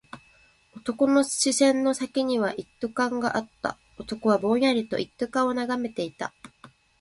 [0.73, 3.77] 男の視線の先には一斗缶があった。
[3.99, 6.33] 男はぼんやりと一斗缶を眺めていた。